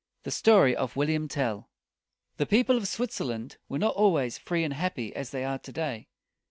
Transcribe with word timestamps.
THE 0.23 0.31
STORY 0.31 0.75
OF 0.75 0.95
WILLIAM 0.95 1.27
TELL. 1.27 1.69
The 2.37 2.47
people 2.47 2.75
of 2.75 2.85
Swit 2.85 3.11
zer 3.11 3.23
land 3.25 3.57
were 3.69 3.77
not 3.77 3.93
always 3.93 4.39
free 4.39 4.63
and 4.63 4.73
happy 4.73 5.15
as 5.15 5.29
they 5.29 5.45
are 5.45 5.59
to 5.59 5.71
day. 5.71 6.07